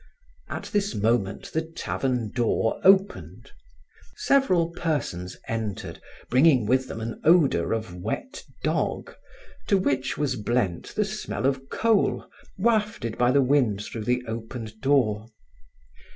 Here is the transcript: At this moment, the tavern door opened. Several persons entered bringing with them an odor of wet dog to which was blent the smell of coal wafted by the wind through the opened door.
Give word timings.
At 0.49 0.63
this 0.73 0.95
moment, 0.95 1.53
the 1.53 1.61
tavern 1.61 2.31
door 2.31 2.81
opened. 2.83 3.51
Several 4.15 4.71
persons 4.71 5.37
entered 5.47 6.01
bringing 6.27 6.65
with 6.65 6.87
them 6.87 7.01
an 7.01 7.21
odor 7.23 7.71
of 7.71 7.93
wet 7.93 8.43
dog 8.63 9.13
to 9.67 9.77
which 9.77 10.17
was 10.17 10.37
blent 10.37 10.95
the 10.95 11.05
smell 11.05 11.45
of 11.45 11.69
coal 11.69 12.27
wafted 12.57 13.15
by 13.19 13.29
the 13.29 13.43
wind 13.43 13.83
through 13.85 14.05
the 14.05 14.23
opened 14.25 14.81
door. 14.81 15.27